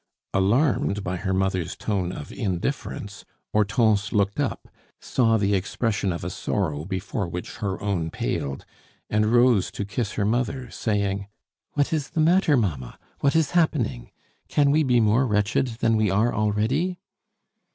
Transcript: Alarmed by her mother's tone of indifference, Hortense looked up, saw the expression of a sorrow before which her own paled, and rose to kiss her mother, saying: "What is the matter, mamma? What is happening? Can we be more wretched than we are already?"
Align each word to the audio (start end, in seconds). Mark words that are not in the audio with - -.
Alarmed 0.33 1.03
by 1.03 1.15
her 1.17 1.31
mother's 1.31 1.75
tone 1.75 2.11
of 2.11 2.31
indifference, 2.31 3.23
Hortense 3.53 4.11
looked 4.11 4.39
up, 4.39 4.67
saw 4.99 5.37
the 5.37 5.53
expression 5.53 6.11
of 6.11 6.23
a 6.23 6.31
sorrow 6.31 6.85
before 6.85 7.27
which 7.27 7.57
her 7.57 7.79
own 7.83 8.09
paled, 8.09 8.65
and 9.11 9.27
rose 9.27 9.69
to 9.69 9.85
kiss 9.85 10.13
her 10.13 10.25
mother, 10.25 10.71
saying: 10.71 11.27
"What 11.73 11.93
is 11.93 12.09
the 12.09 12.19
matter, 12.19 12.57
mamma? 12.57 12.97
What 13.19 13.35
is 13.35 13.51
happening? 13.51 14.09
Can 14.47 14.71
we 14.71 14.81
be 14.81 14.99
more 14.99 15.27
wretched 15.27 15.67
than 15.67 15.97
we 15.97 16.09
are 16.09 16.33
already?" 16.33 16.97